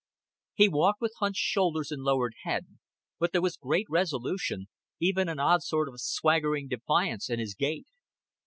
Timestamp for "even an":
4.99-5.39